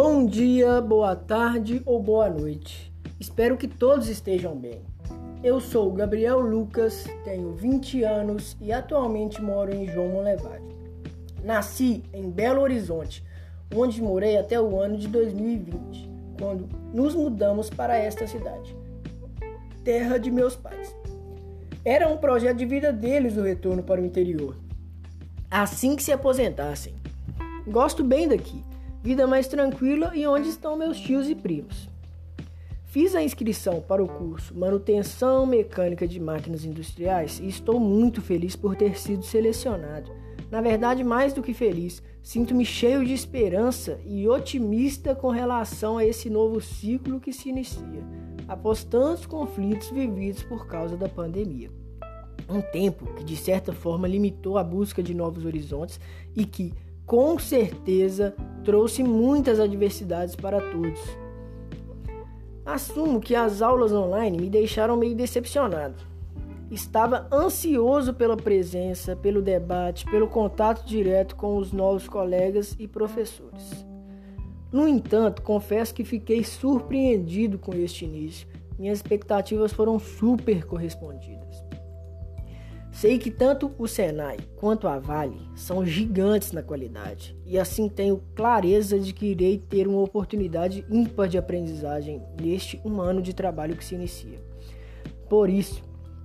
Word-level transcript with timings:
Bom 0.00 0.26
dia, 0.26 0.80
boa 0.80 1.16
tarde 1.16 1.82
ou 1.84 2.00
boa 2.00 2.30
noite. 2.30 2.92
Espero 3.18 3.56
que 3.56 3.66
todos 3.66 4.08
estejam 4.08 4.54
bem. 4.54 4.80
Eu 5.42 5.58
sou 5.58 5.90
Gabriel 5.90 6.38
Lucas, 6.38 7.04
tenho 7.24 7.50
20 7.56 8.04
anos 8.04 8.56
e 8.60 8.70
atualmente 8.72 9.42
moro 9.42 9.74
em 9.74 9.88
João 9.88 10.10
Monlevade. 10.10 10.62
Nasci 11.42 12.04
em 12.14 12.30
Belo 12.30 12.60
Horizonte, 12.60 13.24
onde 13.74 14.00
morei 14.00 14.38
até 14.38 14.60
o 14.60 14.80
ano 14.80 14.96
de 14.96 15.08
2020, 15.08 16.08
quando 16.38 16.68
nos 16.94 17.16
mudamos 17.16 17.68
para 17.68 17.98
esta 17.98 18.24
cidade, 18.24 18.76
terra 19.82 20.16
de 20.16 20.30
meus 20.30 20.54
pais. 20.54 20.94
Era 21.84 22.08
um 22.08 22.18
projeto 22.18 22.58
de 22.58 22.66
vida 22.66 22.92
deles 22.92 23.36
o 23.36 23.42
retorno 23.42 23.82
para 23.82 24.00
o 24.00 24.04
interior, 24.04 24.54
assim 25.50 25.96
que 25.96 26.04
se 26.04 26.12
aposentassem. 26.12 26.94
Gosto 27.66 28.04
bem 28.04 28.28
daqui 28.28 28.67
vida 29.08 29.26
mais 29.26 29.48
tranquila 29.48 30.12
e 30.14 30.26
onde 30.26 30.50
estão 30.50 30.76
meus 30.76 31.00
tios 31.00 31.30
e 31.30 31.34
primos. 31.34 31.88
Fiz 32.84 33.14
a 33.14 33.22
inscrição 33.22 33.80
para 33.80 34.04
o 34.04 34.06
curso 34.06 34.54
Manutenção 34.54 35.46
Mecânica 35.46 36.06
de 36.06 36.20
Máquinas 36.20 36.62
Industriais 36.62 37.40
e 37.40 37.48
estou 37.48 37.80
muito 37.80 38.20
feliz 38.20 38.54
por 38.54 38.76
ter 38.76 38.98
sido 38.98 39.24
selecionado. 39.24 40.12
Na 40.50 40.60
verdade, 40.60 41.02
mais 41.02 41.32
do 41.32 41.42
que 41.42 41.54
feliz, 41.54 42.02
sinto-me 42.22 42.66
cheio 42.66 43.02
de 43.02 43.14
esperança 43.14 43.98
e 44.04 44.28
otimista 44.28 45.14
com 45.14 45.30
relação 45.30 45.96
a 45.96 46.04
esse 46.04 46.28
novo 46.28 46.60
ciclo 46.60 47.18
que 47.18 47.32
se 47.32 47.48
inicia, 47.48 48.04
após 48.46 48.84
tantos 48.84 49.24
conflitos 49.24 49.88
vividos 49.88 50.42
por 50.42 50.66
causa 50.66 50.98
da 50.98 51.08
pandemia. 51.08 51.70
Um 52.46 52.60
tempo 52.60 53.06
que, 53.14 53.24
de 53.24 53.36
certa 53.36 53.72
forma, 53.72 54.06
limitou 54.06 54.58
a 54.58 54.64
busca 54.64 55.02
de 55.02 55.14
novos 55.14 55.46
horizontes 55.46 55.98
e 56.36 56.44
que, 56.44 56.74
com 57.08 57.38
certeza 57.38 58.34
trouxe 58.62 59.02
muitas 59.02 59.58
adversidades 59.58 60.36
para 60.36 60.60
todos. 60.60 61.00
Assumo 62.66 63.18
que 63.18 63.34
as 63.34 63.62
aulas 63.62 63.92
online 63.92 64.36
me 64.38 64.50
deixaram 64.50 64.94
meio 64.94 65.16
decepcionado. 65.16 65.96
Estava 66.70 67.26
ansioso 67.32 68.12
pela 68.12 68.36
presença, 68.36 69.16
pelo 69.16 69.40
debate, 69.40 70.04
pelo 70.10 70.28
contato 70.28 70.86
direto 70.86 71.34
com 71.34 71.56
os 71.56 71.72
novos 71.72 72.06
colegas 72.06 72.76
e 72.78 72.86
professores. 72.86 73.86
No 74.70 74.86
entanto, 74.86 75.40
confesso 75.40 75.94
que 75.94 76.04
fiquei 76.04 76.44
surpreendido 76.44 77.58
com 77.58 77.74
este 77.74 78.04
início. 78.04 78.46
Minhas 78.78 78.98
expectativas 78.98 79.72
foram 79.72 79.98
super 79.98 80.66
correspondidas. 80.66 81.64
Sei 83.00 83.16
que 83.16 83.30
tanto 83.30 83.70
o 83.78 83.86
Senai 83.86 84.38
quanto 84.56 84.88
a 84.88 84.98
Vale 84.98 85.40
são 85.54 85.86
gigantes 85.86 86.50
na 86.50 86.64
qualidade 86.64 87.36
e 87.46 87.56
assim 87.56 87.88
tenho 87.88 88.20
clareza 88.34 88.98
de 88.98 89.12
que 89.12 89.26
irei 89.26 89.56
ter 89.56 89.86
uma 89.86 90.00
oportunidade 90.00 90.84
ímpar 90.90 91.28
de 91.28 91.38
aprendizagem 91.38 92.20
neste 92.42 92.80
um 92.84 93.00
ano 93.00 93.22
de 93.22 93.32
trabalho 93.32 93.76
que 93.76 93.84
se 93.84 93.94
inicia. 93.94 94.42
Por 95.30 95.48
isso, 95.48 95.80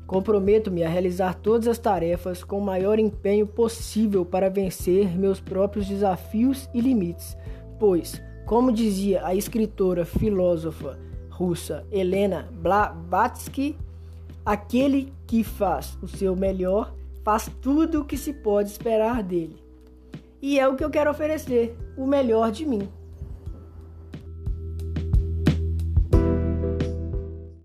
comprometo-me 0.07 0.83
a 0.83 0.89
realizar 0.89 1.35
todas 1.35 1.67
as 1.67 1.77
tarefas 1.77 2.43
com 2.43 2.57
o 2.57 2.65
maior 2.65 2.97
empenho 2.97 3.45
possível 3.45 4.25
para 4.25 4.49
vencer 4.49 5.15
meus 5.15 5.39
próprios 5.39 5.87
desafios 5.87 6.67
e 6.73 6.81
limites, 6.81 7.37
pois, 7.79 8.19
como 8.47 8.71
dizia 8.71 9.23
a 9.23 9.35
escritora 9.35 10.05
filósofa 10.05 10.97
russa 11.29 11.85
Helena 11.91 12.49
Blavatsky, 12.51 13.77
Aquele 14.45 15.13
que 15.25 15.43
faz 15.43 15.97
o 16.01 16.07
seu 16.07 16.35
melhor 16.35 16.93
faz 17.23 17.49
tudo 17.61 18.01
o 18.01 18.05
que 18.05 18.17
se 18.17 18.33
pode 18.33 18.69
esperar 18.69 19.23
dele. 19.23 19.57
E 20.41 20.59
é 20.59 20.67
o 20.67 20.75
que 20.75 20.83
eu 20.83 20.89
quero 20.89 21.09
oferecer, 21.09 21.77
o 21.97 22.05
melhor 22.05 22.51
de 22.51 22.65
mim. 22.65 22.89